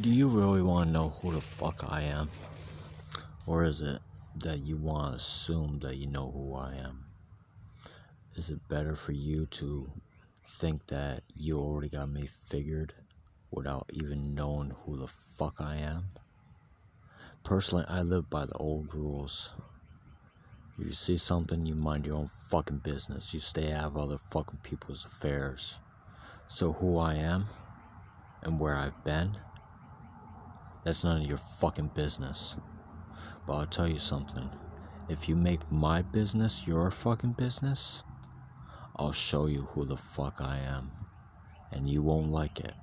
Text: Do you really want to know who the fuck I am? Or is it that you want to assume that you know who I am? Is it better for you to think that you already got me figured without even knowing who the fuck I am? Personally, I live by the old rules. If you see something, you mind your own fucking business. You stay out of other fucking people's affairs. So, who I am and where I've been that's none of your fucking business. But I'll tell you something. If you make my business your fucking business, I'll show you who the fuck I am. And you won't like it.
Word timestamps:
Do 0.00 0.08
you 0.08 0.28
really 0.28 0.62
want 0.62 0.88
to 0.88 0.92
know 0.94 1.10
who 1.20 1.30
the 1.30 1.42
fuck 1.42 1.84
I 1.86 2.00
am? 2.02 2.30
Or 3.46 3.64
is 3.64 3.82
it 3.82 4.00
that 4.36 4.60
you 4.60 4.78
want 4.78 5.10
to 5.10 5.16
assume 5.16 5.78
that 5.80 5.96
you 5.96 6.06
know 6.06 6.30
who 6.30 6.54
I 6.54 6.72
am? 6.76 7.04
Is 8.34 8.48
it 8.48 8.66
better 8.70 8.96
for 8.96 9.12
you 9.12 9.44
to 9.46 9.90
think 10.46 10.86
that 10.86 11.22
you 11.36 11.58
already 11.58 11.90
got 11.90 12.08
me 12.08 12.30
figured 12.48 12.94
without 13.50 13.90
even 13.92 14.34
knowing 14.34 14.70
who 14.70 14.96
the 14.96 15.06
fuck 15.06 15.56
I 15.58 15.76
am? 15.76 16.04
Personally, 17.44 17.84
I 17.86 18.00
live 18.00 18.30
by 18.30 18.46
the 18.46 18.54
old 18.54 18.94
rules. 18.94 19.52
If 20.78 20.86
you 20.86 20.92
see 20.94 21.18
something, 21.18 21.66
you 21.66 21.74
mind 21.74 22.06
your 22.06 22.16
own 22.16 22.30
fucking 22.48 22.78
business. 22.78 23.34
You 23.34 23.40
stay 23.40 23.70
out 23.72 23.84
of 23.84 23.96
other 23.98 24.16
fucking 24.16 24.60
people's 24.62 25.04
affairs. 25.04 25.76
So, 26.48 26.72
who 26.72 26.96
I 26.96 27.16
am 27.16 27.44
and 28.42 28.58
where 28.58 28.76
I've 28.76 29.04
been 29.04 29.32
that's 30.84 31.04
none 31.04 31.22
of 31.22 31.28
your 31.28 31.38
fucking 31.38 31.90
business. 31.94 32.56
But 33.46 33.54
I'll 33.54 33.66
tell 33.66 33.88
you 33.88 33.98
something. 33.98 34.48
If 35.08 35.28
you 35.28 35.34
make 35.34 35.60
my 35.70 36.02
business 36.02 36.66
your 36.66 36.90
fucking 36.90 37.32
business, 37.32 38.02
I'll 38.96 39.12
show 39.12 39.46
you 39.46 39.62
who 39.62 39.84
the 39.84 39.96
fuck 39.96 40.40
I 40.40 40.58
am. 40.58 40.90
And 41.72 41.88
you 41.88 42.02
won't 42.02 42.30
like 42.30 42.60
it. 42.60 42.74